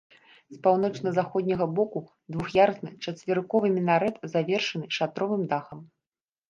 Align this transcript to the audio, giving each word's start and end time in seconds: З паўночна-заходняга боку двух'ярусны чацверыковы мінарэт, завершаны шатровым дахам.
З 0.53 0.57
паўночна-заходняга 0.67 1.67
боку 1.79 1.99
двух'ярусны 2.37 2.91
чацверыковы 3.05 3.67
мінарэт, 3.77 4.15
завершаны 4.35 4.95
шатровым 5.01 5.41
дахам. 5.55 5.79